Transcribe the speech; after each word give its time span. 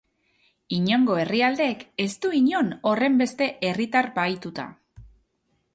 Inongo 0.77 1.17
herrialdek 1.23 1.83
ez 2.05 2.09
du 2.25 2.33
inon 2.39 2.73
horrenbeste 2.93 3.53
herritar 3.69 4.13
bahituta. 4.19 4.67